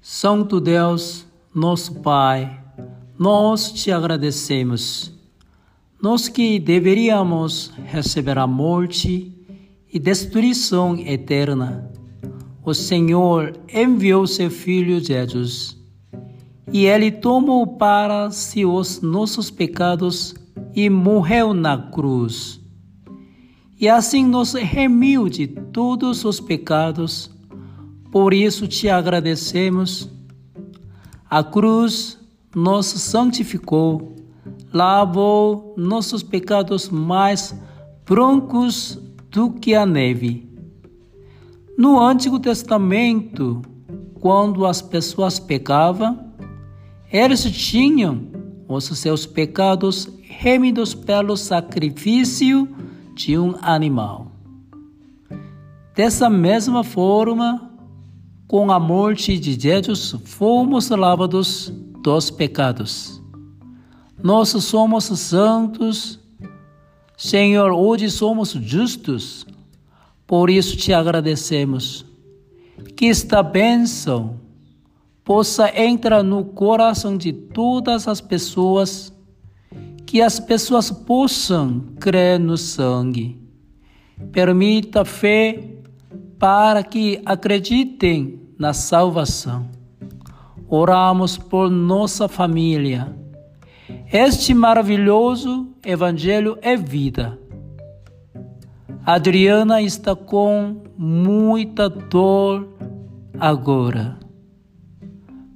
Santo 0.00 0.60
Deus, 0.60 1.26
nosso 1.52 1.96
Pai, 1.96 2.62
nós 3.18 3.72
te 3.72 3.90
agradecemos. 3.90 5.12
Nós 6.00 6.28
que 6.28 6.60
deveríamos 6.60 7.72
receber 7.84 8.38
a 8.38 8.46
morte 8.46 9.34
e 9.92 9.98
destruição 9.98 10.96
eterna, 10.96 11.90
o 12.64 12.72
Senhor 12.72 13.58
enviou 13.74 14.24
seu 14.26 14.50
Filho 14.50 15.04
Jesus, 15.04 15.76
e 16.72 16.86
ele 16.86 17.10
tomou 17.10 17.66
para 17.66 18.30
si 18.30 18.64
os 18.64 19.00
nossos 19.00 19.50
pecados 19.50 20.32
e 20.74 20.88
morreu 20.88 21.52
na 21.52 21.76
cruz. 21.76 22.60
E 23.80 23.88
assim 23.88 24.24
nos 24.24 24.52
remiu 24.52 25.28
de 25.28 25.48
todos 25.48 26.24
os 26.24 26.38
pecados 26.38 27.36
por 28.10 28.32
isso 28.32 28.66
te 28.66 28.88
agradecemos. 28.88 30.10
A 31.28 31.42
cruz 31.44 32.18
nos 32.54 32.86
santificou, 32.86 34.16
lavou 34.72 35.74
nossos 35.76 36.22
pecados 36.22 36.88
mais 36.88 37.54
brancos 38.06 38.98
do 39.30 39.50
que 39.50 39.74
a 39.74 39.84
neve. 39.84 40.48
No 41.76 42.00
Antigo 42.00 42.40
Testamento, 42.40 43.62
quando 44.20 44.66
as 44.66 44.82
pessoas 44.82 45.38
pecavam, 45.38 46.32
eles 47.12 47.42
tinham 47.44 48.26
os 48.66 48.84
seus 48.84 49.26
pecados 49.26 50.08
remidos 50.22 50.94
pelo 50.94 51.36
sacrifício 51.36 52.68
de 53.14 53.38
um 53.38 53.54
animal. 53.60 54.32
Dessa 55.94 56.30
mesma 56.30 56.84
forma, 56.84 57.67
com 58.48 58.72
a 58.72 58.80
morte 58.80 59.38
de 59.38 59.60
Jesus, 59.60 60.16
fomos 60.24 60.88
lavados 60.88 61.70
dos 62.02 62.30
pecados. 62.30 63.22
Nós 64.22 64.48
somos 64.48 65.04
santos, 65.04 66.18
Senhor, 67.14 67.70
hoje 67.72 68.10
somos 68.10 68.52
justos, 68.52 69.46
por 70.26 70.48
isso 70.48 70.78
te 70.78 70.94
agradecemos. 70.94 72.06
Que 72.96 73.06
esta 73.06 73.42
bênção 73.42 74.40
possa 75.22 75.70
entrar 75.78 76.22
no 76.22 76.42
coração 76.42 77.18
de 77.18 77.32
todas 77.34 78.08
as 78.08 78.18
pessoas, 78.18 79.12
que 80.06 80.22
as 80.22 80.40
pessoas 80.40 80.90
possam 80.90 81.80
crer 82.00 82.40
no 82.40 82.56
sangue. 82.56 83.36
Permita 84.32 85.04
fé 85.04 85.77
para 86.38 86.82
que 86.82 87.20
acreditem 87.24 88.40
na 88.58 88.72
salvação. 88.72 89.68
Oramos 90.68 91.36
por 91.36 91.70
nossa 91.70 92.28
família. 92.28 93.16
Este 94.12 94.54
maravilhoso 94.54 95.68
Evangelho 95.84 96.58
é 96.60 96.76
vida. 96.76 97.38
Adriana 99.04 99.80
está 99.80 100.14
com 100.14 100.82
muita 100.98 101.88
dor 101.88 102.68
agora. 103.40 104.18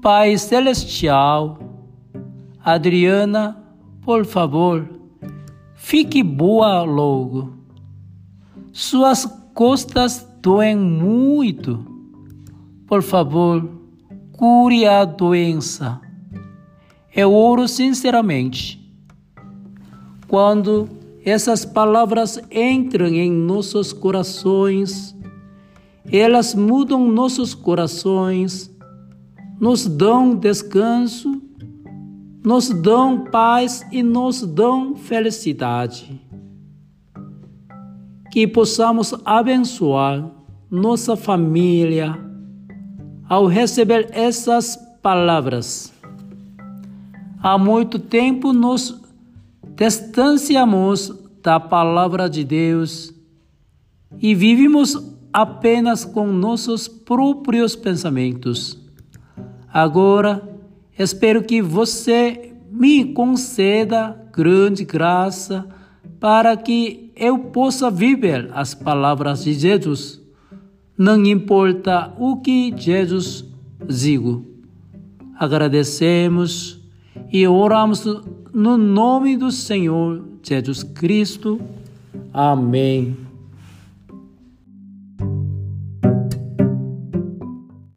Pai 0.00 0.38
Celestial, 0.38 1.58
Adriana, 2.64 3.62
por 4.02 4.24
favor, 4.24 4.88
fique 5.74 6.22
boa 6.22 6.82
logo. 6.82 7.52
Suas 8.72 9.26
costas 9.52 10.26
doem 10.44 10.76
muito. 10.76 11.82
Por 12.86 13.02
favor, 13.02 13.66
cure 14.32 14.84
a 14.84 15.06
doença. 15.06 15.98
Eu 17.16 17.32
oro 17.32 17.66
sinceramente. 17.66 18.78
Quando 20.28 20.86
essas 21.24 21.64
palavras 21.64 22.38
entram 22.50 23.06
em 23.06 23.32
nossos 23.32 23.90
corações, 23.90 25.16
elas 26.12 26.54
mudam 26.54 27.10
nossos 27.10 27.54
corações, 27.54 28.70
nos 29.58 29.86
dão 29.86 30.36
descanso, 30.36 31.40
nos 32.44 32.68
dão 32.68 33.24
paz 33.24 33.82
e 33.90 34.02
nos 34.02 34.42
dão 34.42 34.94
felicidade 34.94 36.23
que 38.34 38.48
possamos 38.48 39.14
abençoar 39.24 40.28
nossa 40.68 41.14
família 41.14 42.18
ao 43.28 43.46
receber 43.46 44.08
essas 44.10 44.76
palavras. 45.00 45.94
Há 47.40 47.56
muito 47.56 47.96
tempo 47.96 48.52
nos 48.52 49.00
distanciamos 49.76 51.16
da 51.44 51.60
palavra 51.60 52.28
de 52.28 52.42
Deus 52.42 53.14
e 54.18 54.34
vivemos 54.34 55.00
apenas 55.32 56.04
com 56.04 56.26
nossos 56.26 56.88
próprios 56.88 57.76
pensamentos. 57.76 58.76
Agora, 59.72 60.42
espero 60.98 61.44
que 61.44 61.62
você 61.62 62.52
me 62.68 63.14
conceda 63.14 64.28
grande 64.32 64.84
graça 64.84 65.68
para 66.24 66.56
que 66.56 67.12
eu 67.14 67.38
possa 67.38 67.90
viver 67.90 68.50
as 68.54 68.72
palavras 68.72 69.44
de 69.44 69.52
Jesus. 69.52 70.18
Não 70.96 71.22
importa 71.26 72.14
o 72.18 72.38
que 72.38 72.72
Jesus 72.74 73.44
digo. 73.86 74.42
Agradecemos 75.38 76.80
e 77.30 77.46
oramos 77.46 78.06
no 78.54 78.78
nome 78.78 79.36
do 79.36 79.52
Senhor 79.52 80.24
Jesus 80.42 80.82
Cristo. 80.82 81.60
Amém. 82.32 83.14